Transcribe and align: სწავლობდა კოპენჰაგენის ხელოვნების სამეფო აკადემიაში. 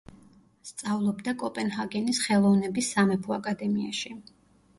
სწავლობდა 0.69 1.33
კოპენჰაგენის 1.43 2.23
ხელოვნების 2.29 2.91
სამეფო 2.97 3.37
აკადემიაში. 3.37 4.17